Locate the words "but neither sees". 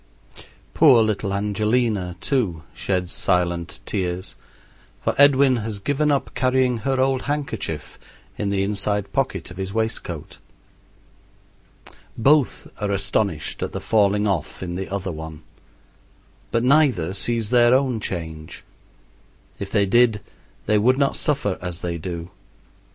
16.49-17.51